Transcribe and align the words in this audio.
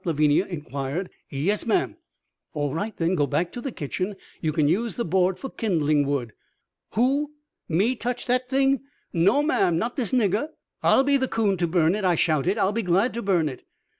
Lavinia 0.03 0.45
inquired. 0.47 1.11
"Yes, 1.29 1.67
ma'am." 1.67 1.95
"All 2.55 2.73
right, 2.73 2.97
then. 2.97 3.13
Go 3.13 3.27
back 3.27 3.51
to 3.51 3.61
the 3.61 3.71
kitchen. 3.71 4.15
You 4.41 4.51
can 4.51 4.67
use 4.67 4.95
the 4.95 5.05
board 5.05 5.37
for 5.37 5.51
kindling 5.51 6.07
wood." 6.07 6.33
"Who? 6.95 7.33
Me 7.69 7.95
touch 7.95 8.25
dat 8.25 8.49
t'ing? 8.49 8.79
No, 9.13 9.43
ma'am, 9.43 9.77
not 9.77 9.97
dis 9.97 10.11
nigger!" 10.11 10.49
"I'll 10.81 11.03
be 11.03 11.17
the 11.17 11.27
coon 11.27 11.55
to 11.57 11.67
burn 11.67 11.93
it," 11.93 12.03
I 12.03 12.15
shouted. 12.15 12.57
"I'll 12.57 12.71
be 12.71 12.81
glad 12.81 13.13
to 13.13 13.21
burn 13.21 13.47
it." 13.47 13.63